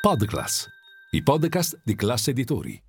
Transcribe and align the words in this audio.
Podclass, 0.00 0.66
i 1.10 1.22
podcast 1.22 1.78
di 1.84 1.94
classe 1.94 2.30
editori. 2.30 2.82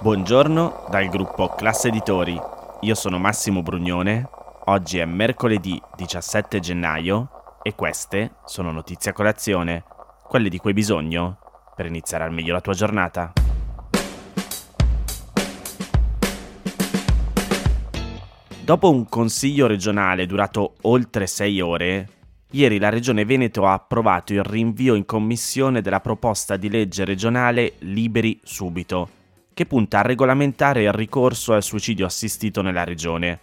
Buongiorno 0.00 0.86
dal 0.90 1.08
gruppo 1.08 1.48
Classe 1.48 1.88
Editori. 1.88 2.40
Io 2.82 2.94
sono 2.94 3.18
Massimo 3.18 3.62
Brugnone. 3.62 4.28
Oggi 4.66 4.98
è 4.98 5.04
mercoledì 5.06 5.82
17 5.96 6.60
gennaio 6.60 7.58
e 7.62 7.74
queste 7.74 8.36
sono 8.44 8.70
notizie 8.70 9.10
a 9.10 9.14
colazione, 9.14 9.82
quelle 10.28 10.48
di 10.48 10.58
cui 10.58 10.68
hai 10.68 10.76
bisogno 10.76 11.38
per 11.74 11.86
iniziare 11.86 12.22
al 12.22 12.32
meglio 12.32 12.52
la 12.52 12.60
tua 12.60 12.74
giornata. 12.74 13.32
Dopo 18.68 18.90
un 18.90 19.08
consiglio 19.08 19.66
regionale 19.66 20.26
durato 20.26 20.74
oltre 20.82 21.26
sei 21.26 21.58
ore, 21.62 22.06
ieri 22.50 22.78
la 22.78 22.90
Regione 22.90 23.24
Veneto 23.24 23.64
ha 23.64 23.72
approvato 23.72 24.34
il 24.34 24.42
rinvio 24.42 24.94
in 24.94 25.06
commissione 25.06 25.80
della 25.80 26.00
proposta 26.00 26.58
di 26.58 26.68
legge 26.68 27.06
regionale 27.06 27.76
Liberi 27.78 28.38
Subito, 28.42 29.08
che 29.54 29.64
punta 29.64 30.00
a 30.00 30.02
regolamentare 30.02 30.82
il 30.82 30.92
ricorso 30.92 31.54
al 31.54 31.62
suicidio 31.62 32.04
assistito 32.04 32.60
nella 32.60 32.84
Regione. 32.84 33.38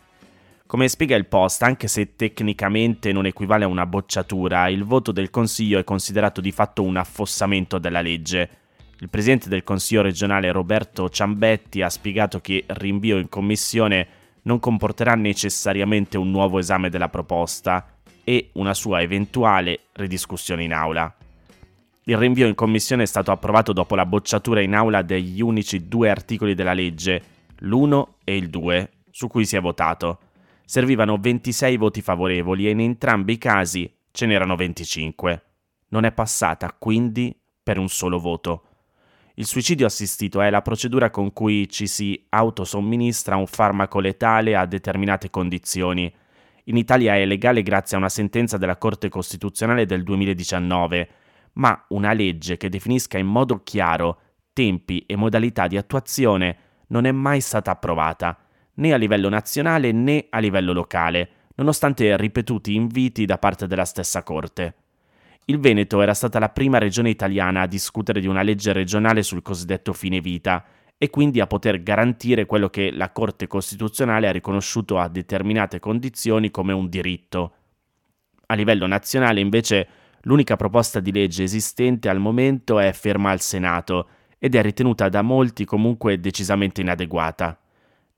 Come 0.67 0.87
spiega 0.87 1.15
il 1.15 1.25
Post, 1.25 1.63
anche 1.63 1.87
se 1.87 2.15
tecnicamente 2.15 3.11
non 3.11 3.25
equivale 3.25 3.63
a 3.63 3.67
una 3.67 3.87
bocciatura, 3.87 4.67
il 4.67 4.83
voto 4.83 5.11
del 5.11 5.31
Consiglio 5.31 5.79
è 5.79 5.83
considerato 5.83 6.39
di 6.39 6.51
fatto 6.51 6.83
un 6.83 6.97
affossamento 6.97 7.79
della 7.79 8.01
legge. 8.01 8.49
Il 8.99 9.09
presidente 9.09 9.49
del 9.49 9.63
Consiglio 9.63 10.03
regionale 10.03 10.51
Roberto 10.51 11.09
Ciambetti 11.09 11.81
ha 11.81 11.89
spiegato 11.89 12.39
che 12.41 12.63
il 12.67 12.75
rinvio 12.75 13.17
in 13.17 13.27
commissione 13.27 14.21
non 14.45 14.59
comporterà 14.59 15.15
necessariamente 15.15 16.17
un 16.17 16.31
nuovo 16.31 16.59
esame 16.59 16.89
della 16.89 17.09
proposta 17.09 17.97
e 18.23 18.49
una 18.53 18.73
sua 18.73 19.01
eventuale 19.01 19.81
ridiscussione 19.93 20.63
in 20.63 20.73
aula. 20.73 21.13
Il 22.03 22.17
rinvio 22.17 22.47
in 22.47 22.55
commissione 22.55 23.03
è 23.03 23.07
stato 23.07 23.31
approvato 23.31 23.73
dopo 23.73 23.95
la 23.95 24.05
bocciatura 24.05 24.61
in 24.61 24.75
aula 24.75 25.01
degli 25.01 25.41
unici 25.41 25.87
due 25.87 26.09
articoli 26.09 26.53
della 26.53 26.73
legge, 26.73 27.23
l'1 27.59 28.05
e 28.23 28.35
il 28.35 28.49
2, 28.49 28.89
su 29.09 29.27
cui 29.27 29.45
si 29.45 29.55
è 29.55 29.61
votato. 29.61 30.19
Servivano 30.65 31.17
26 31.17 31.77
voti 31.77 32.01
favorevoli 32.01 32.67
e 32.67 32.71
in 32.71 32.81
entrambi 32.81 33.33
i 33.33 33.37
casi 33.37 33.91
ce 34.11 34.25
n'erano 34.27 34.55
25. 34.55 35.43
Non 35.89 36.05
è 36.05 36.11
passata 36.11 36.75
quindi 36.77 37.35
per 37.63 37.79
un 37.79 37.89
solo 37.89 38.19
voto. 38.19 38.63
Il 39.37 39.45
suicidio 39.45 39.85
assistito 39.85 40.39
è 40.39 40.49
la 40.49 40.61
procedura 40.61 41.09
con 41.09 41.33
cui 41.33 41.69
ci 41.69 41.87
si 41.87 42.25
autosomministra 42.29 43.35
un 43.35 43.47
farmaco 43.47 43.99
letale 43.99 44.55
a 44.55 44.65
determinate 44.65 45.29
condizioni. 45.29 46.09
In 46.65 46.77
Italia 46.77 47.15
è 47.15 47.25
legale 47.25 47.61
grazie 47.61 47.97
a 47.97 47.99
una 47.99 48.07
sentenza 48.07 48.55
della 48.55 48.77
Corte 48.77 49.09
Costituzionale 49.09 49.85
del 49.85 50.03
2019, 50.03 51.09
ma 51.53 51.85
una 51.89 52.13
legge 52.13 52.55
che 52.55 52.69
definisca 52.69 53.17
in 53.17 53.27
modo 53.27 53.61
chiaro 53.61 54.19
tempi 54.53 55.03
e 55.05 55.17
modalità 55.17 55.67
di 55.67 55.75
attuazione 55.75 56.57
non 56.87 57.03
è 57.03 57.11
mai 57.11 57.41
stata 57.41 57.71
approvata, 57.71 58.37
né 58.75 58.93
a 58.93 58.97
livello 58.97 59.27
nazionale 59.27 59.91
né 59.91 60.27
a 60.29 60.39
livello 60.39 60.71
locale, 60.71 61.29
nonostante 61.55 62.15
ripetuti 62.15 62.73
inviti 62.73 63.25
da 63.25 63.37
parte 63.37 63.67
della 63.67 63.83
stessa 63.83 64.23
Corte. 64.23 64.75
Il 65.47 65.59
Veneto 65.59 66.01
era 66.01 66.15
stata 66.15 66.39
la 66.39 66.49
prima 66.49 66.79
regione 66.79 67.11
italiana 67.11 67.61
a 67.61 67.67
discutere 67.67 68.19
di 68.19 68.25
una 68.25 68.41
legge 68.41 68.73
regionale 68.73 69.21
sul 69.21 69.43
cosiddetto 69.43 69.93
fine 69.93 70.19
vita 70.19 70.65
e 70.97 71.11
quindi 71.11 71.39
a 71.39 71.45
poter 71.45 71.83
garantire 71.83 72.47
quello 72.47 72.69
che 72.69 72.89
la 72.89 73.11
Corte 73.11 73.45
Costituzionale 73.45 74.27
ha 74.27 74.31
riconosciuto 74.31 74.97
a 74.97 75.07
determinate 75.07 75.79
condizioni 75.79 76.49
come 76.49 76.73
un 76.73 76.89
diritto. 76.89 77.53
A 78.47 78.55
livello 78.55 78.87
nazionale 78.87 79.39
invece 79.39 79.87
l'unica 80.21 80.55
proposta 80.55 80.99
di 80.99 81.11
legge 81.11 81.43
esistente 81.43 82.09
al 82.09 82.19
momento 82.19 82.79
è 82.79 82.91
ferma 82.91 83.29
al 83.29 83.41
Senato 83.41 84.07
ed 84.39 84.55
è 84.55 84.63
ritenuta 84.63 85.09
da 85.09 85.21
molti 85.21 85.63
comunque 85.63 86.19
decisamente 86.19 86.81
inadeguata. 86.81 87.59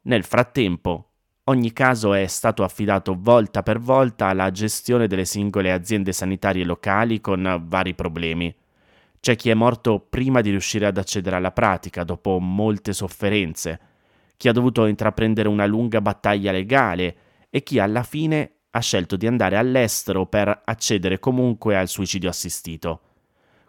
Nel 0.03 0.23
frattempo, 0.23 1.09
Ogni 1.49 1.71
caso 1.71 2.13
è 2.13 2.27
stato 2.27 2.63
affidato 2.65 3.15
volta 3.17 3.63
per 3.63 3.79
volta 3.79 4.27
alla 4.27 4.51
gestione 4.51 5.07
delle 5.07 5.23
singole 5.23 5.71
aziende 5.71 6.11
sanitarie 6.11 6.65
locali 6.65 7.21
con 7.21 7.63
vari 7.67 7.95
problemi. 7.95 8.53
C'è 9.21 9.37
chi 9.37 9.49
è 9.49 9.53
morto 9.53 9.99
prima 9.99 10.41
di 10.41 10.49
riuscire 10.49 10.85
ad 10.85 10.97
accedere 10.97 11.37
alla 11.37 11.53
pratica, 11.53 12.03
dopo 12.03 12.37
molte 12.39 12.91
sofferenze, 12.91 13.79
chi 14.35 14.49
ha 14.49 14.51
dovuto 14.51 14.87
intraprendere 14.87 15.47
una 15.47 15.65
lunga 15.65 16.01
battaglia 16.01 16.51
legale 16.51 17.15
e 17.49 17.63
chi 17.63 17.79
alla 17.79 18.03
fine 18.03 18.51
ha 18.71 18.81
scelto 18.81 19.15
di 19.15 19.25
andare 19.25 19.55
all'estero 19.55 20.25
per 20.25 20.63
accedere 20.65 21.17
comunque 21.17 21.77
al 21.77 21.87
suicidio 21.87 22.27
assistito. 22.27 23.01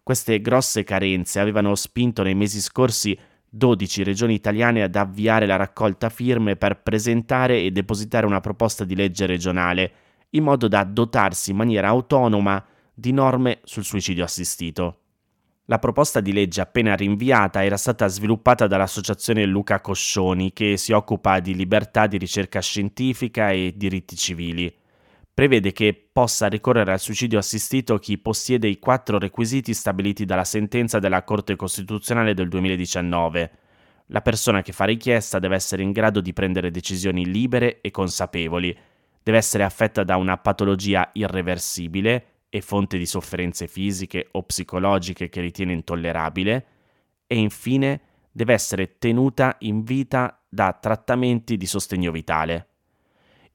Queste 0.02 0.40
grosse 0.40 0.82
carenze 0.82 1.38
avevano 1.38 1.76
spinto 1.76 2.24
nei 2.24 2.34
mesi 2.34 2.60
scorsi 2.60 3.16
12 3.50 4.02
regioni 4.02 4.34
italiane 4.34 4.82
ad 4.82 4.94
avviare 4.94 5.46
la 5.46 5.56
raccolta 5.56 6.08
firme 6.08 6.56
per 6.56 6.82
presentare 6.82 7.60
e 7.60 7.70
depositare 7.70 8.26
una 8.26 8.40
proposta 8.40 8.84
di 8.84 8.94
legge 8.94 9.26
regionale, 9.26 9.92
in 10.30 10.42
modo 10.42 10.68
da 10.68 10.84
dotarsi 10.84 11.50
in 11.50 11.56
maniera 11.56 11.88
autonoma 11.88 12.64
di 12.92 13.12
norme 13.12 13.60
sul 13.64 13.84
suicidio 13.84 14.24
assistito. 14.24 15.00
La 15.66 15.78
proposta 15.78 16.20
di 16.20 16.32
legge 16.32 16.60
appena 16.60 16.94
rinviata 16.94 17.64
era 17.64 17.76
stata 17.76 18.06
sviluppata 18.06 18.66
dall'associazione 18.66 19.44
Luca 19.44 19.80
Coscioni, 19.80 20.52
che 20.52 20.76
si 20.76 20.92
occupa 20.92 21.40
di 21.40 21.54
libertà 21.54 22.06
di 22.06 22.16
ricerca 22.16 22.60
scientifica 22.60 23.50
e 23.50 23.74
diritti 23.76 24.16
civili 24.16 24.77
prevede 25.38 25.70
che 25.70 25.94
possa 26.12 26.48
ricorrere 26.48 26.90
al 26.90 26.98
suicidio 26.98 27.38
assistito 27.38 27.96
chi 27.98 28.18
possiede 28.18 28.66
i 28.66 28.80
quattro 28.80 29.20
requisiti 29.20 29.72
stabiliti 29.72 30.24
dalla 30.24 30.42
sentenza 30.42 30.98
della 30.98 31.22
Corte 31.22 31.54
Costituzionale 31.54 32.34
del 32.34 32.48
2019. 32.48 33.50
La 34.06 34.20
persona 34.20 34.62
che 34.62 34.72
fa 34.72 34.84
richiesta 34.84 35.38
deve 35.38 35.54
essere 35.54 35.84
in 35.84 35.92
grado 35.92 36.20
di 36.20 36.32
prendere 36.32 36.72
decisioni 36.72 37.24
libere 37.24 37.80
e 37.82 37.92
consapevoli, 37.92 38.76
deve 39.22 39.38
essere 39.38 39.62
affetta 39.62 40.02
da 40.02 40.16
una 40.16 40.38
patologia 40.38 41.08
irreversibile 41.12 42.46
e 42.48 42.60
fonte 42.60 42.98
di 42.98 43.06
sofferenze 43.06 43.68
fisiche 43.68 44.26
o 44.32 44.42
psicologiche 44.42 45.28
che 45.28 45.40
ritiene 45.40 45.72
intollerabile 45.72 46.66
e 47.28 47.36
infine 47.36 48.00
deve 48.32 48.54
essere 48.54 48.98
tenuta 48.98 49.54
in 49.60 49.84
vita 49.84 50.42
da 50.48 50.72
trattamenti 50.72 51.56
di 51.56 51.66
sostegno 51.66 52.10
vitale. 52.10 52.67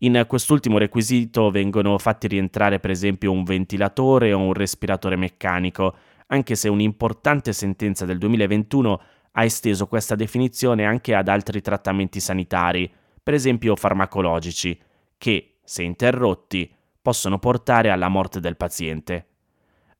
In 0.03 0.25
quest'ultimo 0.27 0.77
requisito 0.77 1.49
vengono 1.49 1.97
fatti 1.97 2.27
rientrare 2.27 2.79
per 2.79 2.89
esempio 2.89 3.31
un 3.31 3.45
ventilatore 3.45 4.33
o 4.33 4.37
un 4.37 4.51
respiratore 4.51 5.15
meccanico, 5.15 5.95
anche 6.27 6.55
se 6.55 6.67
un'importante 6.67 7.53
sentenza 7.53 8.05
del 8.05 8.17
2021 8.17 9.01
ha 9.31 9.43
esteso 9.45 9.87
questa 9.87 10.15
definizione 10.15 10.83
anche 10.83 11.15
ad 11.15 11.29
altri 11.29 11.61
trattamenti 11.61 12.19
sanitari, 12.19 12.91
per 13.23 13.33
esempio 13.33 13.77
farmacologici, 13.77 14.77
che, 15.17 15.59
se 15.63 15.83
interrotti, 15.83 16.69
possono 17.01 17.39
portare 17.39 17.89
alla 17.89 18.09
morte 18.09 18.41
del 18.41 18.57
paziente. 18.57 19.27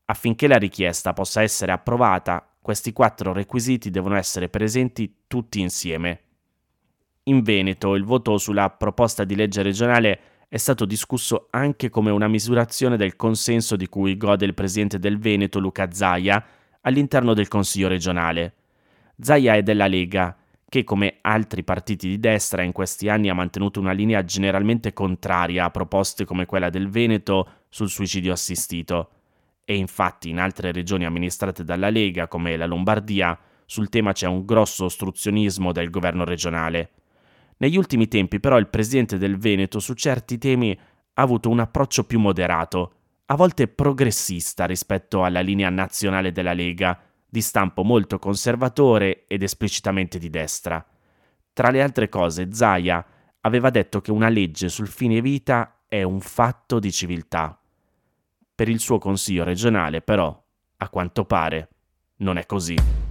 Affinché 0.06 0.48
la 0.48 0.58
richiesta 0.58 1.14
possa 1.14 1.42
essere 1.42 1.72
approvata, 1.72 2.46
questi 2.62 2.92
quattro 2.92 3.32
requisiti 3.32 3.90
devono 3.90 4.18
essere 4.18 4.50
presenti 4.50 5.24
tutti 5.28 5.62
insieme. 5.62 6.33
In 7.26 7.42
Veneto 7.42 7.96
il 7.96 8.04
voto 8.04 8.38
sulla 8.38 8.70
proposta 8.70 9.24
di 9.24 9.36
legge 9.36 9.62
regionale 9.62 10.20
è 10.50 10.58
stato 10.58 10.84
discusso 10.84 11.48
anche 11.52 11.90
come 11.90 12.12
una 12.12 12.28
misurazione 12.28 12.98
del 12.98 13.16
consenso 13.16 13.78
di 13.78 13.88
cui 13.88 14.18
gode 14.18 14.44
il 14.44 14.54
presidente 14.54 15.00
del 15.00 15.18
Veneto 15.18 15.60
Luca 15.60 15.90
Zaia 15.90 16.44
all'interno 16.82 17.34
del 17.34 17.48
Consiglio 17.48 17.88
regionale. 17.88 18.56
Zaia 19.18 19.54
è 19.54 19.64
della 19.64 19.88
Lega, 19.88 20.36
che 20.68 20.84
come 20.84 21.20
altri 21.22 21.64
partiti 21.64 22.10
di 22.10 22.20
destra 22.20 22.62
in 22.62 22.74
questi 22.74 23.08
anni 23.08 23.30
ha 23.30 23.34
mantenuto 23.34 23.80
una 23.80 23.94
linea 23.94 24.26
generalmente 24.26 24.92
contraria 24.92 25.64
a 25.64 25.72
proposte 25.72 26.26
come 26.26 26.46
quella 26.46 26.70
del 26.70 26.90
Veneto 26.90 27.48
sul 27.70 27.90
suicidio 27.90 28.34
assistito. 28.34 29.12
E 29.64 29.78
infatti 29.78 30.28
in 30.28 30.40
altre 30.40 30.74
regioni 30.74 31.06
amministrate 31.06 31.64
dalla 31.64 31.90
Lega, 31.90 32.28
come 32.28 32.58
la 32.58 32.66
Lombardia, 32.66 33.40
sul 33.66 33.88
tema 33.88 34.12
c'è 34.12 34.28
un 34.28 34.44
grosso 34.44 34.84
ostruzionismo 34.84 35.72
del 35.72 35.90
governo 35.90 36.26
regionale. 36.26 36.90
Negli 37.64 37.78
ultimi 37.78 38.10
tempi 38.10 38.42
però 38.42 38.58
il 38.58 38.68
presidente 38.68 39.18
del 39.18 39.38
Veneto 39.38 39.80
su 39.80 39.94
certi 39.94 40.38
temi 40.38 40.78
ha 41.14 41.22
avuto 41.22 41.48
un 41.48 41.62
approccio 41.62 42.04
più 42.04 42.20
moderato, 42.20 42.96
a 43.28 43.36
volte 43.36 43.70
progressista 43.70 44.66
rispetto 44.66 45.24
alla 45.24 45.40
linea 45.40 45.70
nazionale 45.70 46.34
della 46.34 46.52
Lega, 46.52 47.00
di 47.26 47.40
stampo 47.40 47.84
molto 47.84 48.20
conservatore 48.20 49.24
ed 49.28 49.44
esplicitamente 49.44 50.20
di 50.20 50.30
destra. 50.30 50.86
Tra 51.54 51.70
le 51.70 51.82
altre 51.82 52.10
cose, 52.10 52.52
Zaia 52.52 53.06
aveva 53.40 53.70
detto 53.70 54.02
che 54.02 54.12
una 54.12 54.28
legge 54.28 54.68
sul 54.68 54.90
fine 54.90 55.22
vita 55.22 55.84
è 55.88 56.04
un 56.04 56.20
fatto 56.20 56.80
di 56.80 56.92
civiltà. 56.92 57.58
Per 58.54 58.68
il 58.68 58.82
suo 58.82 58.98
consiglio 58.98 59.46
regionale, 59.46 60.02
però, 60.02 60.38
a 60.76 60.90
quanto 60.90 61.24
pare, 61.24 61.70
non 62.18 62.36
è 62.36 62.46
così. 62.46 63.03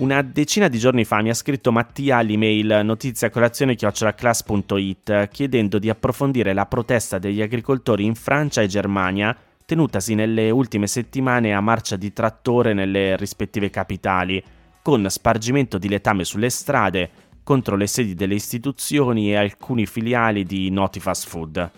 Una 0.00 0.22
decina 0.22 0.68
di 0.68 0.78
giorni 0.78 1.04
fa 1.04 1.20
mi 1.20 1.28
ha 1.28 1.34
scritto 1.34 1.70
Mattia 1.70 2.16
all'email 2.16 2.80
notiziacolazione.it 2.84 5.28
chiedendo 5.28 5.78
di 5.78 5.90
approfondire 5.90 6.54
la 6.54 6.64
protesta 6.64 7.18
degli 7.18 7.42
agricoltori 7.42 8.06
in 8.06 8.14
Francia 8.14 8.62
e 8.62 8.66
Germania 8.66 9.36
tenutasi 9.66 10.14
nelle 10.14 10.48
ultime 10.48 10.86
settimane 10.86 11.52
a 11.52 11.60
marcia 11.60 11.96
di 11.96 12.14
trattore 12.14 12.72
nelle 12.72 13.14
rispettive 13.18 13.68
capitali, 13.68 14.42
con 14.80 15.04
spargimento 15.10 15.76
di 15.76 15.90
letame 15.90 16.24
sulle 16.24 16.48
strade 16.48 17.10
contro 17.42 17.76
le 17.76 17.86
sedi 17.86 18.14
delle 18.14 18.36
istituzioni 18.36 19.32
e 19.32 19.36
alcuni 19.36 19.84
filiali 19.84 20.44
di 20.44 20.70
noti 20.70 20.98
fast 20.98 21.28
food. 21.28 21.70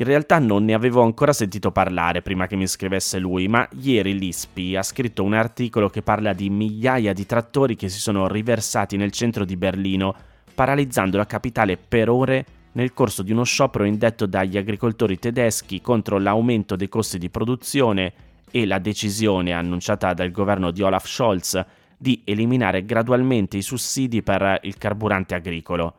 In 0.00 0.06
realtà 0.06 0.38
non 0.38 0.64
ne 0.64 0.72
avevo 0.72 1.02
ancora 1.02 1.34
sentito 1.34 1.72
parlare 1.72 2.22
prima 2.22 2.46
che 2.46 2.56
mi 2.56 2.66
scrivesse 2.66 3.18
lui, 3.18 3.48
ma 3.48 3.68
ieri 3.82 4.18
l'ISPI 4.18 4.76
ha 4.76 4.82
scritto 4.82 5.22
un 5.22 5.34
articolo 5.34 5.90
che 5.90 6.00
parla 6.00 6.32
di 6.32 6.48
migliaia 6.48 7.12
di 7.12 7.26
trattori 7.26 7.76
che 7.76 7.90
si 7.90 7.98
sono 7.98 8.26
riversati 8.26 8.96
nel 8.96 9.12
centro 9.12 9.44
di 9.44 9.58
Berlino, 9.58 10.14
paralizzando 10.54 11.18
la 11.18 11.26
capitale 11.26 11.76
per 11.76 12.08
ore 12.08 12.46
nel 12.72 12.94
corso 12.94 13.22
di 13.22 13.32
uno 13.32 13.44
sciopero 13.44 13.84
indetto 13.84 14.24
dagli 14.24 14.56
agricoltori 14.56 15.18
tedeschi 15.18 15.82
contro 15.82 16.18
l'aumento 16.18 16.76
dei 16.76 16.88
costi 16.88 17.18
di 17.18 17.28
produzione 17.28 18.12
e 18.50 18.64
la 18.64 18.78
decisione 18.78 19.52
annunciata 19.52 20.14
dal 20.14 20.30
governo 20.30 20.70
di 20.70 20.80
Olaf 20.80 21.06
Scholz 21.06 21.62
di 21.98 22.22
eliminare 22.24 22.86
gradualmente 22.86 23.58
i 23.58 23.62
sussidi 23.62 24.22
per 24.22 24.60
il 24.62 24.78
carburante 24.78 25.34
agricolo. 25.34 25.94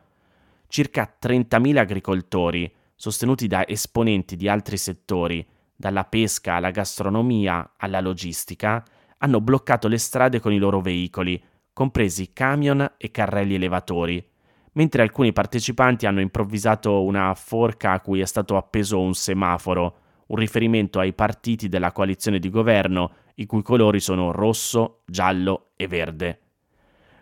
Circa 0.66 1.08
30.000 1.22 1.76
agricoltori, 1.76 2.68
sostenuti 3.02 3.48
da 3.48 3.66
esponenti 3.66 4.36
di 4.36 4.48
altri 4.48 4.76
settori, 4.76 5.44
dalla 5.74 6.04
pesca 6.04 6.54
alla 6.54 6.70
gastronomia 6.70 7.72
alla 7.76 8.00
logistica, 8.00 8.80
hanno 9.18 9.40
bloccato 9.40 9.88
le 9.88 9.98
strade 9.98 10.38
con 10.38 10.52
i 10.52 10.58
loro 10.58 10.80
veicoli, 10.80 11.42
compresi 11.72 12.32
camion 12.32 12.92
e 12.96 13.10
carrelli 13.10 13.54
elevatori, 13.54 14.24
mentre 14.74 15.02
alcuni 15.02 15.32
partecipanti 15.32 16.06
hanno 16.06 16.20
improvvisato 16.20 17.02
una 17.02 17.34
forca 17.34 17.90
a 17.90 18.00
cui 18.00 18.20
è 18.20 18.24
stato 18.24 18.56
appeso 18.56 19.00
un 19.00 19.14
semaforo, 19.14 19.96
un 20.28 20.36
riferimento 20.36 21.00
ai 21.00 21.12
partiti 21.12 21.68
della 21.68 21.90
coalizione 21.90 22.38
di 22.38 22.50
governo, 22.50 23.14
i 23.34 23.46
cui 23.46 23.62
colori 23.62 23.98
sono 23.98 24.30
rosso, 24.30 25.00
giallo 25.06 25.72
e 25.74 25.88
verde. 25.88 26.38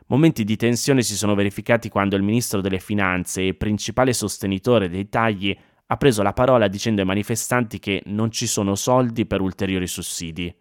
Momenti 0.08 0.42
di 0.44 0.56
tensione 0.56 1.02
si 1.02 1.16
sono 1.16 1.34
verificati 1.34 1.88
quando 1.88 2.16
il 2.16 2.22
ministro 2.22 2.60
delle 2.60 2.80
Finanze 2.80 3.46
e 3.46 3.54
principale 3.54 4.12
sostenitore 4.12 4.88
dei 4.88 5.08
tagli 5.08 5.56
ha 5.92 5.96
preso 5.96 6.22
la 6.22 6.32
parola 6.32 6.68
dicendo 6.68 7.00
ai 7.00 7.06
manifestanti 7.06 7.80
che 7.80 8.02
non 8.06 8.30
ci 8.30 8.46
sono 8.46 8.76
soldi 8.76 9.26
per 9.26 9.40
ulteriori 9.40 9.88
sussidi. 9.88 10.54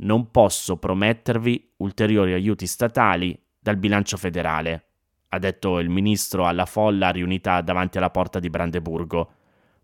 Non 0.00 0.30
posso 0.30 0.76
promettervi 0.76 1.72
ulteriori 1.78 2.34
aiuti 2.34 2.66
statali 2.66 3.40
dal 3.58 3.78
bilancio 3.78 4.18
federale, 4.18 4.84
ha 5.28 5.38
detto 5.38 5.78
il 5.78 5.88
ministro 5.88 6.46
alla 6.46 6.66
folla 6.66 7.08
riunita 7.08 7.62
davanti 7.62 7.96
alla 7.96 8.10
porta 8.10 8.38
di 8.38 8.50
Brandeburgo. 8.50 9.32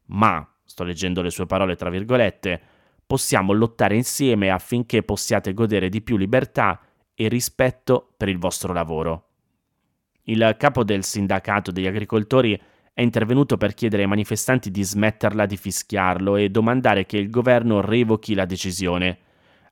Ma, 0.06 0.46
sto 0.62 0.84
leggendo 0.84 1.22
le 1.22 1.30
sue 1.30 1.46
parole 1.46 1.74
tra 1.74 1.88
virgolette, 1.88 2.60
possiamo 3.06 3.54
lottare 3.54 3.96
insieme 3.96 4.50
affinché 4.50 5.02
possiate 5.02 5.54
godere 5.54 5.88
di 5.88 6.02
più 6.02 6.18
libertà 6.18 6.82
e 7.14 7.28
rispetto 7.28 8.12
per 8.14 8.28
il 8.28 8.38
vostro 8.38 8.74
lavoro. 8.74 9.28
Il 10.24 10.54
capo 10.58 10.84
del 10.84 11.02
sindacato 11.02 11.70
degli 11.70 11.86
agricoltori 11.86 12.60
è 12.94 13.02
intervenuto 13.02 13.56
per 13.56 13.74
chiedere 13.74 14.02
ai 14.02 14.08
manifestanti 14.08 14.70
di 14.70 14.84
smetterla 14.84 15.46
di 15.46 15.56
fischiarlo 15.56 16.36
e 16.36 16.48
domandare 16.48 17.06
che 17.06 17.18
il 17.18 17.28
governo 17.28 17.80
revochi 17.80 18.34
la 18.34 18.44
decisione. 18.44 19.18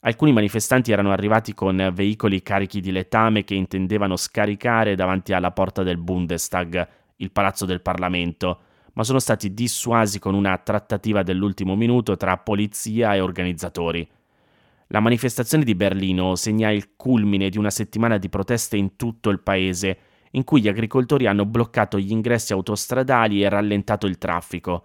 Alcuni 0.00 0.32
manifestanti 0.32 0.90
erano 0.90 1.12
arrivati 1.12 1.54
con 1.54 1.92
veicoli 1.94 2.42
carichi 2.42 2.80
di 2.80 2.90
letame 2.90 3.44
che 3.44 3.54
intendevano 3.54 4.16
scaricare 4.16 4.96
davanti 4.96 5.32
alla 5.32 5.52
porta 5.52 5.84
del 5.84 5.98
Bundestag, 5.98 6.88
il 7.18 7.30
palazzo 7.30 7.64
del 7.64 7.80
Parlamento, 7.80 8.60
ma 8.94 9.04
sono 9.04 9.20
stati 9.20 9.54
dissuasi 9.54 10.18
con 10.18 10.34
una 10.34 10.58
trattativa 10.58 11.22
dell'ultimo 11.22 11.76
minuto 11.76 12.16
tra 12.16 12.36
polizia 12.38 13.14
e 13.14 13.20
organizzatori. 13.20 14.06
La 14.88 14.98
manifestazione 14.98 15.62
di 15.62 15.76
Berlino 15.76 16.34
segna 16.34 16.72
il 16.72 16.96
culmine 16.96 17.50
di 17.50 17.56
una 17.56 17.70
settimana 17.70 18.18
di 18.18 18.28
proteste 18.28 18.76
in 18.76 18.96
tutto 18.96 19.30
il 19.30 19.38
paese 19.38 19.98
in 20.32 20.44
cui 20.44 20.60
gli 20.60 20.68
agricoltori 20.68 21.26
hanno 21.26 21.44
bloccato 21.44 21.98
gli 21.98 22.10
ingressi 22.10 22.52
autostradali 22.52 23.42
e 23.42 23.48
rallentato 23.48 24.06
il 24.06 24.18
traffico. 24.18 24.84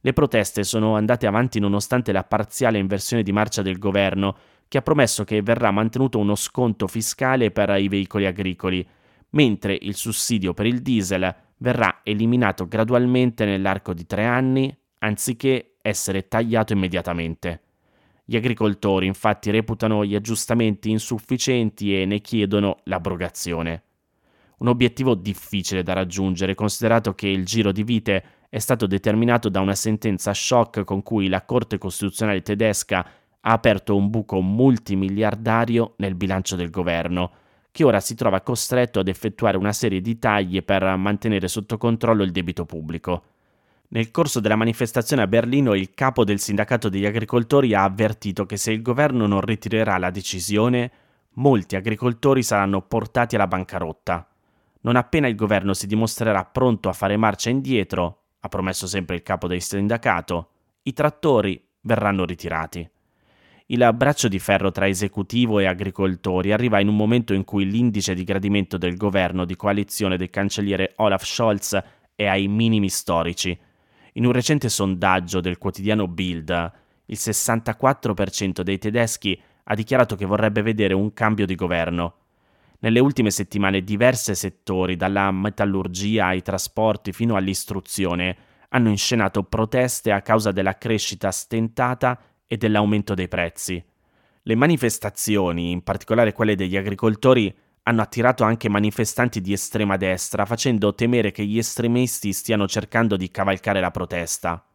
Le 0.00 0.12
proteste 0.12 0.64
sono 0.64 0.96
andate 0.96 1.26
avanti 1.26 1.58
nonostante 1.58 2.12
la 2.12 2.24
parziale 2.24 2.78
inversione 2.78 3.22
di 3.22 3.32
marcia 3.32 3.62
del 3.62 3.78
governo, 3.78 4.36
che 4.68 4.78
ha 4.78 4.82
promesso 4.82 5.24
che 5.24 5.42
verrà 5.42 5.70
mantenuto 5.70 6.18
uno 6.18 6.34
sconto 6.34 6.86
fiscale 6.86 7.50
per 7.50 7.70
i 7.70 7.88
veicoli 7.88 8.26
agricoli, 8.26 8.86
mentre 9.30 9.76
il 9.80 9.94
sussidio 9.94 10.52
per 10.52 10.66
il 10.66 10.80
diesel 10.80 11.34
verrà 11.56 12.00
eliminato 12.02 12.68
gradualmente 12.68 13.44
nell'arco 13.44 13.94
di 13.94 14.06
tre 14.06 14.26
anni, 14.26 14.76
anziché 14.98 15.76
essere 15.80 16.28
tagliato 16.28 16.72
immediatamente. 16.72 17.60
Gli 18.24 18.36
agricoltori 18.36 19.06
infatti 19.06 19.50
reputano 19.50 20.04
gli 20.04 20.14
aggiustamenti 20.14 20.90
insufficienti 20.90 22.00
e 22.00 22.06
ne 22.06 22.20
chiedono 22.20 22.78
l'abrogazione 22.84 23.82
un 24.58 24.68
obiettivo 24.68 25.14
difficile 25.14 25.82
da 25.82 25.92
raggiungere, 25.92 26.54
considerato 26.54 27.14
che 27.14 27.28
il 27.28 27.44
giro 27.44 27.72
di 27.72 27.82
vite 27.82 28.24
è 28.48 28.58
stato 28.58 28.86
determinato 28.86 29.48
da 29.48 29.60
una 29.60 29.74
sentenza 29.74 30.32
shock 30.32 30.84
con 30.84 31.02
cui 31.02 31.28
la 31.28 31.44
Corte 31.44 31.78
Costituzionale 31.78 32.42
tedesca 32.42 33.04
ha 33.40 33.52
aperto 33.52 33.96
un 33.96 34.08
buco 34.10 34.40
multimiliardario 34.40 35.94
nel 35.96 36.14
bilancio 36.14 36.56
del 36.56 36.70
governo, 36.70 37.30
che 37.70 37.84
ora 37.84 37.98
si 37.98 38.14
trova 38.14 38.40
costretto 38.40 39.00
ad 39.00 39.08
effettuare 39.08 39.56
una 39.56 39.72
serie 39.72 40.00
di 40.00 40.18
tagli 40.18 40.62
per 40.62 40.84
mantenere 40.96 41.48
sotto 41.48 41.76
controllo 41.76 42.22
il 42.22 42.30
debito 42.30 42.64
pubblico. 42.64 43.24
Nel 43.88 44.10
corso 44.10 44.40
della 44.40 44.56
manifestazione 44.56 45.22
a 45.22 45.26
Berlino 45.26 45.74
il 45.74 45.92
capo 45.92 46.24
del 46.24 46.38
sindacato 46.38 46.88
degli 46.88 47.04
agricoltori 47.04 47.74
ha 47.74 47.82
avvertito 47.82 48.46
che 48.46 48.56
se 48.56 48.72
il 48.72 48.80
governo 48.80 49.26
non 49.26 49.40
ritirerà 49.40 49.98
la 49.98 50.10
decisione, 50.10 50.90
molti 51.34 51.76
agricoltori 51.76 52.42
saranno 52.42 52.80
portati 52.80 53.34
alla 53.34 53.46
bancarotta. 53.46 54.28
Non 54.84 54.96
appena 54.96 55.28
il 55.28 55.34
governo 55.34 55.72
si 55.72 55.86
dimostrerà 55.86 56.44
pronto 56.44 56.90
a 56.90 56.92
fare 56.92 57.16
marcia 57.16 57.48
indietro, 57.48 58.24
ha 58.40 58.48
promesso 58.48 58.86
sempre 58.86 59.16
il 59.16 59.22
capo 59.22 59.46
del 59.46 59.62
sindacato, 59.62 60.50
i 60.82 60.92
trattori 60.92 61.62
verranno 61.80 62.26
ritirati. 62.26 62.86
Il 63.66 63.90
braccio 63.94 64.28
di 64.28 64.38
ferro 64.38 64.70
tra 64.72 64.86
esecutivo 64.86 65.58
e 65.58 65.64
agricoltori 65.64 66.52
arriva 66.52 66.80
in 66.80 66.88
un 66.88 66.96
momento 66.96 67.32
in 67.32 67.44
cui 67.44 67.64
l'indice 67.64 68.12
di 68.12 68.24
gradimento 68.24 68.76
del 68.76 68.98
governo 68.98 69.46
di 69.46 69.56
coalizione 69.56 70.18
del 70.18 70.28
cancelliere 70.28 70.92
Olaf 70.96 71.24
Scholz 71.24 71.82
è 72.14 72.26
ai 72.26 72.46
minimi 72.46 72.90
storici. 72.90 73.58
In 74.12 74.26
un 74.26 74.32
recente 74.32 74.68
sondaggio 74.68 75.40
del 75.40 75.56
quotidiano 75.56 76.06
Bild, 76.06 76.72
il 77.06 77.16
64% 77.18 78.60
dei 78.60 78.76
tedeschi 78.76 79.40
ha 79.64 79.74
dichiarato 79.74 80.14
che 80.14 80.26
vorrebbe 80.26 80.60
vedere 80.60 80.92
un 80.92 81.14
cambio 81.14 81.46
di 81.46 81.54
governo. 81.54 82.16
Nelle 82.80 83.00
ultime 83.00 83.30
settimane 83.30 83.82
diversi 83.82 84.34
settori, 84.34 84.96
dalla 84.96 85.30
metallurgia 85.30 86.26
ai 86.26 86.42
trasporti 86.42 87.12
fino 87.12 87.36
all'istruzione, 87.36 88.36
hanno 88.68 88.88
inscenato 88.88 89.42
proteste 89.44 90.12
a 90.12 90.20
causa 90.20 90.52
della 90.52 90.76
crescita 90.76 91.30
stentata 91.30 92.18
e 92.46 92.56
dell'aumento 92.56 93.14
dei 93.14 93.28
prezzi. 93.28 93.82
Le 94.42 94.54
manifestazioni, 94.54 95.70
in 95.70 95.82
particolare 95.82 96.32
quelle 96.32 96.56
degli 96.56 96.76
agricoltori, 96.76 97.54
hanno 97.84 98.02
attirato 98.02 98.44
anche 98.44 98.68
manifestanti 98.68 99.40
di 99.40 99.52
estrema 99.52 99.96
destra, 99.96 100.44
facendo 100.44 100.94
temere 100.94 101.32
che 101.32 101.44
gli 101.44 101.58
estremisti 101.58 102.32
stiano 102.32 102.66
cercando 102.66 103.16
di 103.16 103.30
cavalcare 103.30 103.80
la 103.80 103.90
protesta. 103.90 104.66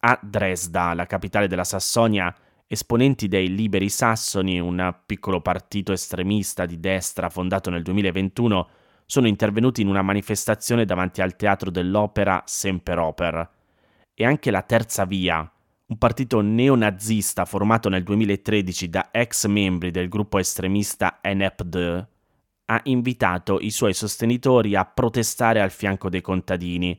A 0.00 0.18
Dresda, 0.22 0.94
la 0.94 1.06
capitale 1.06 1.46
della 1.46 1.64
Sassonia, 1.64 2.34
esponenti 2.72 3.26
dei 3.26 3.52
Liberi 3.52 3.88
Sassoni, 3.88 4.60
un 4.60 4.94
piccolo 5.04 5.40
partito 5.40 5.90
estremista 5.90 6.66
di 6.66 6.78
destra 6.78 7.28
fondato 7.28 7.68
nel 7.68 7.82
2021, 7.82 8.68
sono 9.06 9.26
intervenuti 9.26 9.80
in 9.80 9.88
una 9.88 10.02
manifestazione 10.02 10.84
davanti 10.84 11.20
al 11.20 11.34
teatro 11.34 11.72
dell'opera 11.72 12.44
Semperoper. 12.46 13.50
E 14.14 14.24
anche 14.24 14.52
la 14.52 14.62
Terza 14.62 15.04
Via, 15.04 15.38
un 15.86 15.98
partito 15.98 16.42
neonazista 16.42 17.44
formato 17.44 17.88
nel 17.88 18.04
2013 18.04 18.88
da 18.88 19.08
ex 19.10 19.46
membri 19.46 19.90
del 19.90 20.08
gruppo 20.08 20.38
estremista 20.38 21.18
NEPD, 21.24 22.08
ha 22.66 22.80
invitato 22.84 23.58
i 23.58 23.72
suoi 23.72 23.94
sostenitori 23.94 24.76
a 24.76 24.84
protestare 24.84 25.60
al 25.60 25.72
fianco 25.72 26.08
dei 26.08 26.20
contadini, 26.20 26.96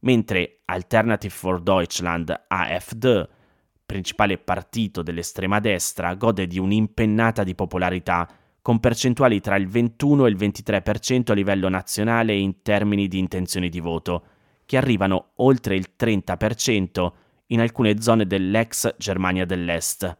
mentre 0.00 0.60
Alternative 0.66 1.32
for 1.32 1.62
Deutschland 1.62 2.44
AfD 2.46 3.33
principale 3.94 4.38
partito 4.38 5.02
dell'estrema 5.02 5.60
destra, 5.60 6.14
gode 6.14 6.48
di 6.48 6.58
un'impennata 6.58 7.44
di 7.44 7.54
popolarità, 7.54 8.28
con 8.60 8.80
percentuali 8.80 9.38
tra 9.38 9.54
il 9.54 9.68
21 9.68 10.26
e 10.26 10.30
il 10.30 10.36
23% 10.36 11.30
a 11.30 11.34
livello 11.34 11.68
nazionale 11.68 12.34
in 12.34 12.60
termini 12.62 13.06
di 13.06 13.20
intenzioni 13.20 13.68
di 13.68 13.78
voto, 13.78 14.24
che 14.66 14.76
arrivano 14.76 15.30
oltre 15.36 15.76
il 15.76 15.90
30% 15.96 17.12
in 17.48 17.60
alcune 17.60 18.00
zone 18.00 18.26
dell'ex 18.26 18.96
Germania 18.98 19.44
dell'Est. 19.44 20.18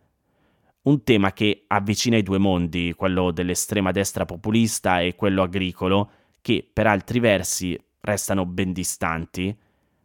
un 0.82 1.02
tema 1.02 1.32
che 1.32 1.64
avvicina 1.66 2.16
i 2.16 2.22
due 2.22 2.38
mondi, 2.38 2.92
quello 2.94 3.32
dell'estrema 3.32 3.90
destra 3.90 4.24
populista 4.24 5.00
e 5.00 5.16
quello 5.16 5.42
agricolo, 5.42 6.10
che 6.42 6.68
per 6.70 6.86
altri 6.86 7.18
versi 7.18 7.76
restano 8.00 8.46
ben 8.46 8.72
distanti, 8.72 9.56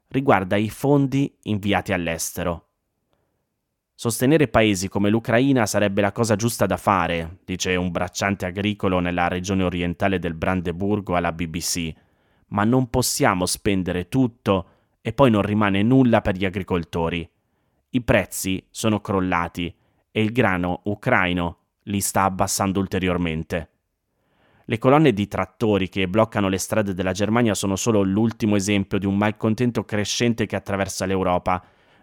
riguarda 0.08 0.56
i 0.56 0.70
fondi 0.70 1.32
inviati 1.44 1.94
all'estero. 1.94 2.69
Sostenere 4.02 4.48
paesi 4.48 4.88
come 4.88 5.10
l'Ucraina 5.10 5.66
sarebbe 5.66 6.00
la 6.00 6.14
cosa 6.14 6.38
giusta 6.38 6.66
da 6.66 6.78
fare, 6.78 7.40
dice 7.44 7.76
un 7.76 7.92
bracciante 7.92 8.46
agricolo 8.46 9.00
nella 9.00 9.28
regione 9.28 9.64
orientale 9.64 10.20
del 10.20 10.36
Brandeburgo 10.36 11.18
alla 11.18 11.34
BBC, 11.34 11.92
ma 12.48 12.64
non 12.64 12.90
possiamo 12.90 13.46
spendere 13.46 14.08
tutto 14.08 14.68
e 15.02 15.12
poi 15.12 15.30
non 15.30 15.42
rimane 15.42 15.84
nulla 15.84 16.22
per 16.22 16.38
gli 16.38 16.46
agricoltori. 16.46 17.30
I 17.90 18.02
prezzi 18.02 18.66
sono 18.70 19.02
crollati 19.02 19.76
e 20.12 20.22
il 20.22 20.32
grano 20.32 20.80
ucraino 20.86 21.58
li 21.84 22.00
sta 22.00 22.24
abbassando 22.24 22.80
ulteriormente. 22.80 23.70
Le 24.64 24.78
colonne 24.78 25.12
di 25.12 25.28
trattori 25.28 25.90
che 25.90 26.08
bloccano 26.08 26.48
le 26.48 26.58
strade 26.58 26.94
della 26.94 27.12
Germania 27.12 27.54
sono 27.54 27.76
solo 27.76 28.02
l'ultimo 28.02 28.56
esempio 28.56 28.98
di 28.98 29.06
un 29.06 29.18
malcontento 29.18 29.84
crescente 29.84 30.46
che 30.46 30.56
attraversa 30.56 31.06
l'Europa 31.06 31.62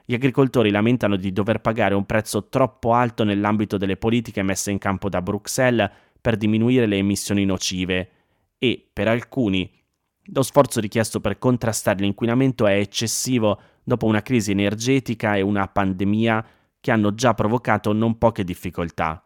gli 0.09 0.15
agricoltori 0.15 0.71
lamentano 0.71 1.17
di 1.17 1.33
dover 1.33 1.61
pagare 1.61 1.97
un 1.97 2.07
prezzo 2.07 2.49
troppo 2.49 2.93
alto 2.93 3.25
nell'ambito 3.25 3.77
delle 3.77 3.97
politiche 3.97 4.41
messe 4.43 4.71
in 4.71 4.79
campo 4.79 5.09
da 5.09 5.21
Bruxelles 5.21 5.91
per 6.21 6.37
diminuire 6.37 6.87
le 6.87 6.97
emissioni 6.97 7.45
nocive 7.45 8.11
e, 8.57 8.89
per 8.93 9.09
alcuni, 9.09 9.69
lo 10.27 10.43
sforzo 10.43 10.79
richiesto 10.79 11.21
per 11.21 11.39
contrastare 11.39 12.03
l'inquinamento 12.03 12.69
è 12.69 12.75
eccessivo 12.75 13.61
dopo 13.83 14.07
una 14.07 14.23
crisi 14.23 14.53
energetica 14.53 15.35
e 15.35 15.41
una 15.41 15.67
pandemia 15.67 16.47
che 16.79 16.91
hanno 16.93 17.13
già 17.13 17.35
provocato 17.35 17.93
non 17.93 18.17
poche 18.17 18.45
difficoltà. 18.45 19.21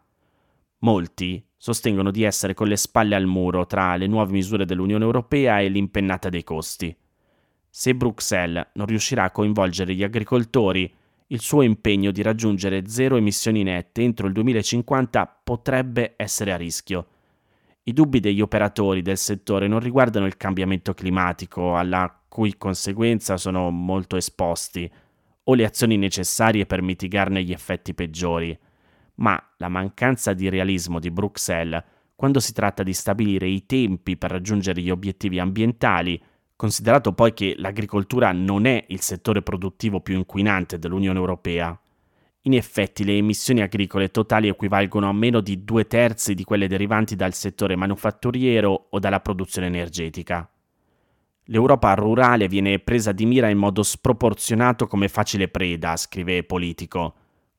Molti 0.79 1.47
sostengono 1.59 2.11
di 2.11 2.23
essere 2.23 2.55
con 2.55 2.69
le 2.69 2.77
spalle 2.77 3.15
al 3.15 3.27
muro 3.27 3.67
tra 3.67 3.97
le 3.97 4.07
nuove 4.07 4.33
misure 4.33 4.65
dell'Unione 4.65 5.05
Europea 5.05 5.61
e 5.61 5.69
l'impennata 5.69 6.31
dei 6.31 6.43
costi. 6.43 6.97
Se 7.71 7.95
Bruxelles 7.95 8.67
non 8.75 8.87
riuscirà 8.87 9.25
a 9.25 9.31
coinvolgere 9.31 9.95
gli 9.95 10.03
agricoltori, 10.03 10.93
il 11.29 11.41
suo 11.41 11.63
impegno 11.63 12.11
di 12.11 12.23
raggiungere 12.23 12.89
zero 12.89 13.17
emissioni 13.17 13.63
nette 13.63 14.03
entro 14.03 14.27
il 14.27 14.33
2050 14.33 15.41
potrebbe 15.45 16.15
essere 16.17 16.53
a 16.53 16.57
rischio. 16.57 17.07
I 17.85 17.93
dubbi 17.93 18.19
degli 18.19 18.41
operatori 18.41 19.03
del 19.03 19.17
settore 19.17 19.69
non 19.69 19.79
riguardano 19.79 20.27
il 20.27 20.37
cambiamento 20.37 20.93
climatico, 20.93 21.77
alla 21.77 22.13
cui 22.29 22.57
conseguenza 22.57 23.37
sono 23.37 23.71
molto 23.71 24.17
esposti, 24.17 24.91
o 25.45 25.55
le 25.55 25.65
azioni 25.65 25.97
necessarie 25.97 26.67
per 26.67 26.83
mitigarne 26.83 27.43
gli 27.45 27.53
effetti 27.53 27.95
peggiori, 27.95 28.57
ma 29.17 29.41
la 29.59 29.69
mancanza 29.69 30.33
di 30.33 30.49
realismo 30.49 30.99
di 30.99 31.11
Bruxelles 31.11 31.83
quando 32.17 32.41
si 32.41 32.53
tratta 32.53 32.83
di 32.83 32.93
stabilire 32.93 33.47
i 33.47 33.65
tempi 33.65 34.17
per 34.17 34.31
raggiungere 34.31 34.83
gli 34.83 34.91
obiettivi 34.91 35.39
ambientali 35.39 36.21
considerato 36.61 37.15
poi 37.15 37.33
che 37.33 37.55
l'agricoltura 37.57 38.33
non 38.33 38.67
è 38.67 38.85
il 38.89 39.01
settore 39.01 39.41
produttivo 39.41 40.03
più 40.03 40.15
inquinante 40.15 40.79
dell'Unione 40.79 41.19
Europea. 41.19 41.75
In 42.43 42.53
effetti 42.53 43.03
le 43.03 43.17
emissioni 43.17 43.63
agricole 43.63 44.11
totali 44.11 44.49
equivalgono 44.49 45.09
a 45.09 45.13
meno 45.15 45.41
di 45.41 45.65
due 45.65 45.87
terzi 45.87 46.35
di 46.35 46.45
quelle 46.45 46.69
derivanti 46.69 47.17
dal 47.17 47.33
settore 47.33 47.77
manufatturiero 47.77 48.89
o 48.91 48.99
dalla 48.99 49.21
produzione 49.21 49.69
energetica. 49.69 50.47
L'Europa 51.45 51.95
rurale 51.95 52.47
viene 52.47 52.79
presa 52.79 53.13
di 53.13 53.25
mira 53.25 53.49
in 53.49 53.57
modo 53.57 53.83
sproporzionato 53.83 54.87
come 54.87 55.09
facile 55.09 55.49
preda, 55.49 55.97
scrive 55.97 56.45
Politico. 56.45 57.15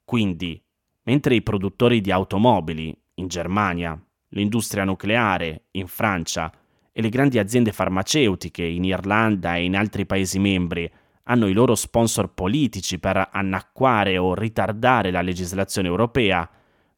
Quindi, 0.05 0.63
mentre 1.05 1.33
i 1.33 1.41
produttori 1.41 2.01
di 2.01 2.11
automobili, 2.11 2.95
in 3.15 3.27
Germania, 3.27 3.99
l'industria 4.29 4.83
nucleare, 4.83 5.63
in 5.71 5.87
Francia, 5.87 6.53
e 6.91 7.01
le 7.01 7.09
grandi 7.09 7.39
aziende 7.39 7.71
farmaceutiche 7.71 8.63
in 8.63 8.83
Irlanda 8.83 9.55
e 9.55 9.63
in 9.63 9.75
altri 9.75 10.05
Paesi 10.05 10.39
membri 10.39 10.91
hanno 11.23 11.47
i 11.47 11.53
loro 11.53 11.75
sponsor 11.75 12.33
politici 12.33 12.99
per 12.99 13.29
annacquare 13.31 14.17
o 14.17 14.33
ritardare 14.33 15.11
la 15.11 15.21
legislazione 15.21 15.87
europea, 15.87 16.49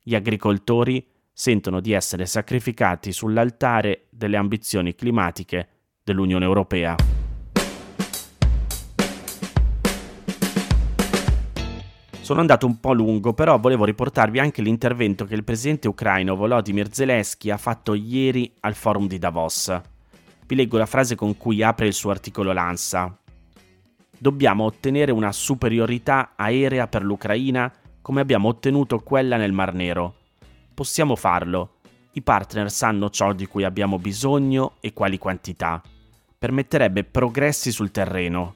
gli 0.01 0.15
agricoltori 0.15 1.05
sentono 1.31 1.79
di 1.79 1.91
essere 1.91 2.25
sacrificati 2.25 3.11
sull'altare 3.11 4.07
delle 4.09 4.37
ambizioni 4.37 4.95
climatiche 4.95 5.67
dell'Unione 6.03 6.45
Europea. 6.45 7.22
Sono 12.23 12.39
andato 12.39 12.65
un 12.65 12.79
po' 12.79 12.93
lungo, 12.93 13.33
però 13.33 13.59
volevo 13.59 13.83
riportarvi 13.83 14.39
anche 14.39 14.61
l'intervento 14.61 15.25
che 15.25 15.35
il 15.35 15.43
presidente 15.43 15.89
ucraino 15.89 16.37
Volodymyr 16.37 16.87
Zelensky 16.89 17.49
ha 17.49 17.57
fatto 17.57 17.93
ieri 17.93 18.49
al 18.61 18.75
forum 18.75 19.07
di 19.07 19.19
Davos. 19.19 19.81
Vi 20.47 20.55
leggo 20.55 20.77
la 20.77 20.85
frase 20.85 21.15
con 21.15 21.35
cui 21.35 21.61
apre 21.61 21.85
il 21.85 21.93
suo 21.93 22.11
articolo 22.11 22.53
Lanza. 22.53 23.13
Dobbiamo 24.17 24.63
ottenere 24.63 25.11
una 25.11 25.33
superiorità 25.33 26.31
aerea 26.37 26.87
per 26.87 27.03
l'Ucraina 27.03 27.69
come 28.01 28.21
abbiamo 28.21 28.47
ottenuto 28.47 28.99
quella 28.99 29.35
nel 29.35 29.51
Mar 29.51 29.73
Nero. 29.73 30.15
Possiamo 30.73 31.17
farlo. 31.17 31.79
I 32.13 32.21
partner 32.21 32.71
sanno 32.71 33.09
ciò 33.09 33.33
di 33.33 33.47
cui 33.47 33.65
abbiamo 33.65 33.99
bisogno 33.99 34.75
e 34.79 34.93
quali 34.93 35.17
quantità. 35.17 35.81
Permetterebbe 36.39 37.03
progressi 37.03 37.69
sul 37.69 37.91
terreno, 37.91 38.53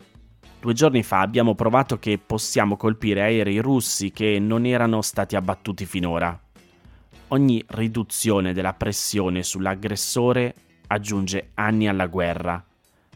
Due 0.60 0.74
giorni 0.74 1.04
fa 1.04 1.22
abbiamo 1.22 1.54
provato 1.54 2.00
che 2.00 2.18
possiamo 2.18 2.78
colpire 2.78 3.22
aerei 3.22 3.60
russi 3.60 4.12
che 4.12 4.40
non 4.40 4.66
erano 4.66 5.02
stati 5.02 5.36
abbattuti 5.36 5.86
finora. 5.86 6.38
Ogni 7.30 7.64
riduzione 7.68 8.54
della 8.54 8.74
pressione 8.74 9.44
sull'aggressore 9.44 10.56
aggiunge 10.88 11.52
anni 11.54 11.88
alla 11.88 12.08
guerra, 12.08 12.66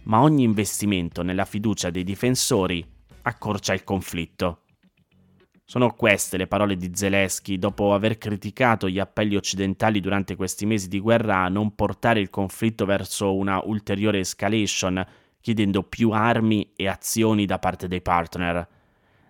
ma 0.04 0.22
ogni 0.22 0.44
investimento 0.44 1.24
nella 1.24 1.46
fiducia 1.46 1.90
dei 1.90 2.04
difensori 2.04 2.86
accorcia 3.24 3.74
il 3.74 3.84
conflitto. 3.84 4.60
Sono 5.66 5.94
queste 5.94 6.38
le 6.38 6.48
parole 6.48 6.76
di 6.76 6.92
Zelensky 6.94 7.58
dopo 7.58 7.94
aver 7.94 8.18
criticato 8.18 8.90
gli 8.90 9.00
appelli 9.00 9.36
occidentali 9.36 10.00
durante 10.00 10.36
questi 10.36 10.66
mesi 10.66 10.90
di 10.90 11.00
guerra 11.00 11.44
a 11.44 11.50
non 11.50 11.74
portare 11.74 12.20
il 12.20 12.30
conflitto 12.30 12.86
verso 12.86 13.34
una 13.34 13.62
ulteriore 13.64 14.20
escalation 14.20 15.04
chiedendo 15.42 15.84
più 15.84 16.12
armi 16.12 16.72
e 16.76 16.88
azioni 16.88 17.46
da 17.46 17.60
parte 17.60 17.88
dei 17.88 18.02
partner. 18.02 18.68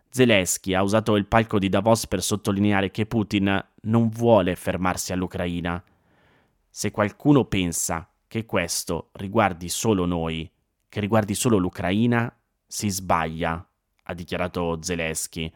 Zelensky 0.09 0.73
ha 0.73 0.83
usato 0.83 1.15
il 1.15 1.25
palco 1.25 1.57
di 1.57 1.69
Davos 1.69 2.05
per 2.05 2.21
sottolineare 2.21 2.91
che 2.91 3.05
Putin 3.05 3.65
non 3.83 4.09
vuole 4.09 4.55
fermarsi 4.55 5.13
all'Ucraina. 5.13 5.81
Se 6.69 6.91
qualcuno 6.91 7.45
pensa 7.45 8.09
che 8.27 8.45
questo 8.45 9.09
riguardi 9.13 9.69
solo 9.69 10.05
noi, 10.05 10.49
che 10.89 10.99
riguardi 10.99 11.33
solo 11.33 11.57
l'Ucraina, 11.57 12.33
si 12.67 12.89
sbaglia, 12.89 13.65
ha 14.03 14.13
dichiarato 14.13 14.79
Zelensky, 14.81 15.51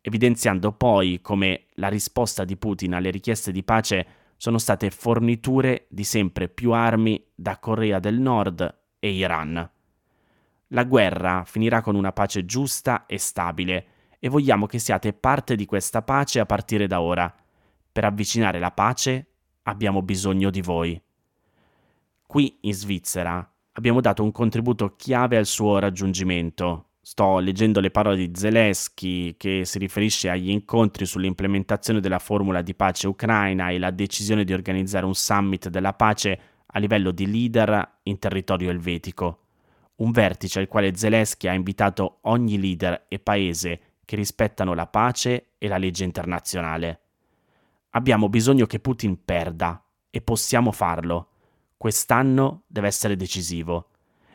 evidenziando 0.00 0.72
poi 0.72 1.20
come 1.20 1.66
la 1.74 1.88
risposta 1.88 2.44
di 2.44 2.56
Putin 2.56 2.94
alle 2.94 3.10
richieste 3.10 3.52
di 3.52 3.62
pace 3.62 4.06
sono 4.36 4.58
state 4.58 4.90
forniture 4.90 5.86
di 5.88 6.04
sempre 6.04 6.48
più 6.48 6.72
armi 6.72 7.22
da 7.34 7.58
Corea 7.58 7.98
del 7.98 8.18
Nord 8.18 8.78
e 8.98 9.10
Iran. 9.10 9.70
La 10.72 10.84
guerra 10.84 11.44
finirà 11.46 11.80
con 11.80 11.94
una 11.94 12.12
pace 12.12 12.44
giusta 12.44 13.06
e 13.06 13.16
stabile 13.16 13.86
e 14.18 14.28
vogliamo 14.28 14.66
che 14.66 14.78
siate 14.78 15.14
parte 15.14 15.56
di 15.56 15.64
questa 15.64 16.02
pace 16.02 16.40
a 16.40 16.46
partire 16.46 16.86
da 16.86 17.00
ora. 17.00 17.34
Per 17.90 18.04
avvicinare 18.04 18.58
la 18.58 18.70
pace 18.70 19.26
abbiamo 19.62 20.02
bisogno 20.02 20.50
di 20.50 20.60
voi. 20.60 21.00
Qui 22.26 22.58
in 22.62 22.74
Svizzera 22.74 23.50
abbiamo 23.72 24.02
dato 24.02 24.22
un 24.22 24.30
contributo 24.30 24.94
chiave 24.96 25.38
al 25.38 25.46
suo 25.46 25.78
raggiungimento. 25.78 26.88
Sto 27.00 27.38
leggendo 27.38 27.80
le 27.80 27.90
parole 27.90 28.16
di 28.16 28.30
Zelensky 28.34 29.38
che 29.38 29.64
si 29.64 29.78
riferisce 29.78 30.28
agli 30.28 30.50
incontri 30.50 31.06
sull'implementazione 31.06 32.00
della 32.00 32.18
formula 32.18 32.60
di 32.60 32.74
pace 32.74 33.06
ucraina 33.06 33.70
e 33.70 33.78
la 33.78 33.90
decisione 33.90 34.44
di 34.44 34.52
organizzare 34.52 35.06
un 35.06 35.14
summit 35.14 35.70
della 35.70 35.94
pace 35.94 36.40
a 36.66 36.78
livello 36.78 37.10
di 37.10 37.26
leader 37.26 38.00
in 38.02 38.18
territorio 38.18 38.68
elvetico 38.68 39.44
un 39.98 40.10
vertice 40.10 40.60
al 40.60 40.68
quale 40.68 40.94
Zelensky 40.94 41.48
ha 41.48 41.52
invitato 41.52 42.18
ogni 42.22 42.58
leader 42.58 43.06
e 43.08 43.18
paese 43.18 43.80
che 44.04 44.16
rispettano 44.16 44.74
la 44.74 44.86
pace 44.86 45.50
e 45.58 45.68
la 45.68 45.78
legge 45.78 46.04
internazionale. 46.04 47.00
Abbiamo 47.90 48.28
bisogno 48.28 48.66
che 48.66 48.80
Putin 48.80 49.24
perda 49.24 49.82
e 50.10 50.20
possiamo 50.20 50.72
farlo. 50.72 51.28
Quest'anno 51.76 52.62
deve 52.66 52.86
essere 52.86 53.16
decisivo. 53.16 53.90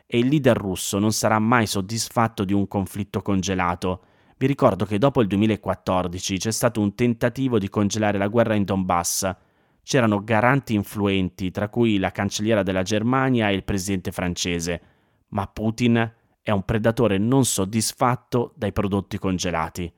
E 0.06 0.18
il 0.18 0.28
leader 0.28 0.56
russo 0.56 0.98
non 0.98 1.12
sarà 1.12 1.38
mai 1.38 1.66
soddisfatto 1.66 2.44
di 2.44 2.52
un 2.52 2.68
conflitto 2.68 3.22
congelato. 3.22 4.04
Vi 4.36 4.46
ricordo 4.46 4.84
che 4.84 4.98
dopo 4.98 5.22
il 5.22 5.28
2014 5.28 6.36
c'è 6.38 6.52
stato 6.52 6.80
un 6.80 6.94
tentativo 6.94 7.58
di 7.58 7.70
congelare 7.70 8.18
la 8.18 8.28
guerra 8.28 8.54
in 8.54 8.64
Donbass. 8.64 9.34
C'erano 9.82 10.22
garanti 10.22 10.74
influenti, 10.74 11.50
tra 11.50 11.68
cui 11.68 11.98
la 11.98 12.10
cancelliera 12.10 12.62
della 12.62 12.82
Germania 12.82 13.48
e 13.48 13.54
il 13.54 13.64
presidente 13.64 14.12
francese 14.12 14.93
ma 15.34 15.46
Putin 15.46 16.12
è 16.40 16.50
un 16.50 16.64
predatore 16.64 17.18
non 17.18 17.44
soddisfatto 17.44 18.52
dai 18.56 18.72
prodotti 18.72 19.18
congelati. 19.18 19.92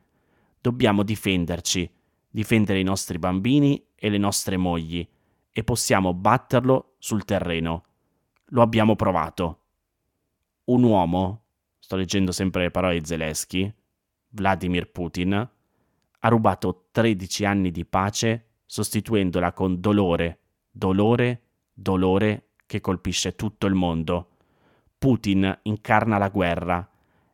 Dobbiamo 0.61 1.03
difenderci, 1.03 1.91
difendere 2.29 2.81
i 2.81 2.85
nostri 2.85 3.19
bambini 3.19 3.85
e 3.95 4.09
le 4.09 4.19
nostre 4.19 4.57
mogli 4.57 5.07
e 5.51 5.65
possiamo 5.65 6.15
batterlo 6.15 6.95
sul 6.99 7.25
terreno. 7.25 7.85
Lo 8.51 8.63
abbiamo 8.63 8.97
provato. 8.97 9.61
Un 10.65 10.83
uomo, 10.83 11.45
sto 11.79 11.97
leggendo 11.97 12.33
sempre 12.33 12.63
le 12.63 12.71
parole 12.71 12.99
di 12.99 13.07
Zelensky, 13.07 13.73
Vladimir 14.29 14.91
Putin, 14.91 15.33
ha 16.19 16.29
rubato 16.29 16.89
13 16.93 17.45
anni 17.45 17.71
di 17.71 17.85
pace 17.85 18.49
sostituendola 18.65 19.53
con 19.53 19.81
dolore, 19.81 20.41
dolore, 20.71 21.43
dolore 21.73 22.49
che 22.67 22.81
colpisce 22.81 23.37
tutto 23.37 23.67
il 23.67 23.75
mondo. 23.75 24.36
Putin 25.07 25.57
incarna 25.63 26.19
la 26.19 26.31
guerra. 26.31 26.85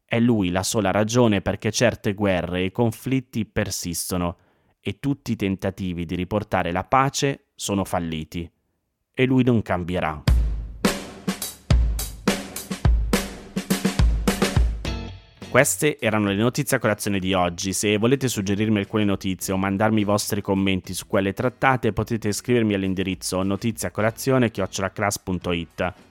È 0.05 0.21
lui 0.21 0.51
la 0.51 0.63
sola 0.63 0.91
ragione 0.91 1.41
perché 1.41 1.73
certe 1.73 2.13
guerre 2.13 2.65
e 2.65 2.71
conflitti 2.71 3.47
persistono 3.47 4.37
e 4.79 4.99
tutti 5.01 5.33
i 5.33 5.37
tentativi 5.37 6.05
di 6.05 6.15
riportare 6.15 6.71
la 6.71 6.85
pace 6.85 7.47
sono 7.55 7.85
falliti. 7.85 8.47
E 9.15 9.25
lui 9.25 9.43
non 9.43 9.63
cambierà. 9.63 10.23
Queste 15.49 15.99
erano 15.99 16.27
le 16.27 16.35
notizie 16.35 16.77
a 16.77 16.81
colazione 16.81 17.19
di 17.19 17.33
oggi. 17.33 17.73
Se 17.73 17.97
volete 17.97 18.29
suggerirmi 18.29 18.81
alcune 18.81 19.05
notizie 19.05 19.55
o 19.55 19.57
mandarmi 19.57 20.03
i 20.03 20.05
vostri 20.05 20.43
commenti 20.43 20.93
su 20.93 21.07
quelle 21.07 21.33
trattate, 21.33 21.95
potete 21.95 22.33
scrivermi 22.33 22.75
all'indirizzo 22.75 23.43
notiziacolazione.it. 23.43 26.11